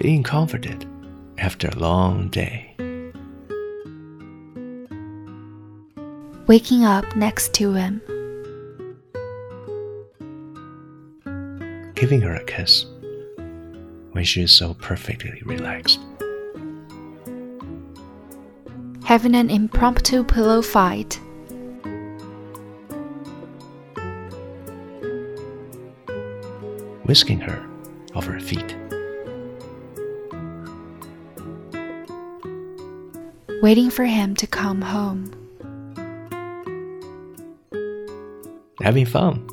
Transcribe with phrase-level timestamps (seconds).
[0.00, 0.86] being comforted
[1.36, 2.74] after a long day.
[6.46, 8.00] Waking up next to him.
[11.94, 12.86] Giving her a kiss
[14.12, 16.00] when she is so perfectly relaxed.
[19.04, 21.20] Having an impromptu pillow fight.
[27.04, 27.68] Whisking her
[28.14, 28.76] off her feet.
[33.62, 35.30] Waiting for him to come home.
[38.80, 39.46] Having fun,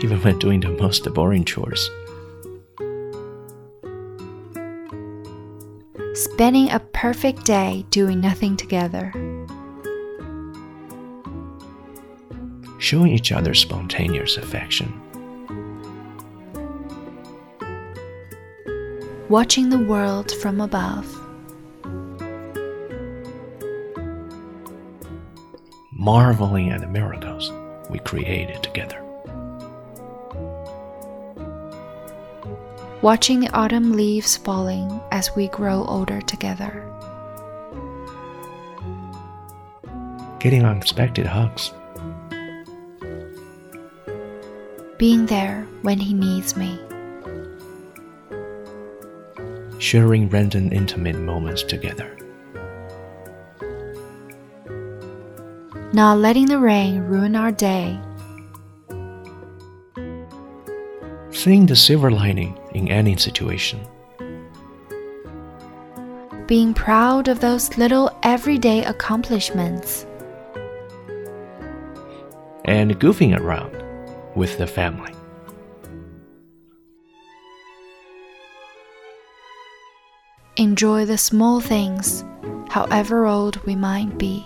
[0.00, 1.90] even when doing the most boring chores.
[6.14, 9.12] Spending a perfect day doing nothing together.
[12.78, 14.98] Showing each other spontaneous affection.
[19.28, 21.25] Watching the world from above.
[26.06, 27.52] Marveling at the miracles
[27.90, 29.02] we created together.
[33.02, 36.88] Watching the autumn leaves falling as we grow older together.
[40.38, 41.72] Getting unexpected hugs.
[44.98, 46.78] Being there when he needs me.
[49.80, 52.16] Sharing random intimate moments together.
[55.92, 57.98] Not letting the rain ruin our day.
[61.30, 63.80] Seeing the silver lining in any situation.
[66.46, 70.06] Being proud of those little everyday accomplishments.
[72.64, 73.76] And goofing around
[74.34, 75.14] with the family.
[80.56, 82.24] Enjoy the small things,
[82.70, 84.44] however old we might be.